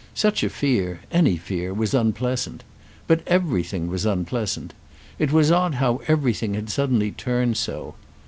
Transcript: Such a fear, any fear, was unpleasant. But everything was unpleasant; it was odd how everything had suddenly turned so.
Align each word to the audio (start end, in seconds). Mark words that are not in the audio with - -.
Such 0.15 0.41
a 0.43 0.49
fear, 0.49 1.01
any 1.11 1.37
fear, 1.37 1.75
was 1.75 1.93
unpleasant. 1.93 2.63
But 3.05 3.21
everything 3.27 3.87
was 3.87 4.03
unpleasant; 4.03 4.73
it 5.19 5.31
was 5.31 5.51
odd 5.51 5.75
how 5.75 6.01
everything 6.07 6.55
had 6.55 6.71
suddenly 6.71 7.11
turned 7.11 7.55
so. 7.55 7.93